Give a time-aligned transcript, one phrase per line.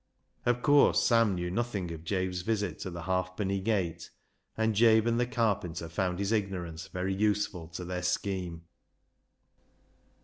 [0.47, 4.09] Of course, Sam knew nothing of Jabe's visit to the Halfpenny Gate,
[4.57, 8.63] and Jabe and the carpenter found his ignorance very useful to their scheme.